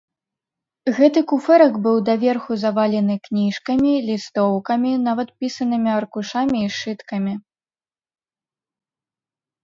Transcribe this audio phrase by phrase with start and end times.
[0.99, 7.33] Гэты куфэрак быў даверху завалены кніжкамі, лістоўкамі, нават пісанымі аркушамі і сшыткамі.